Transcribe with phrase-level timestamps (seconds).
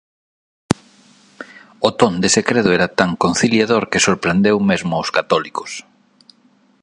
[1.87, 5.71] O ton dese credo era tan conciliador que sorprendeu mesmo os católicos.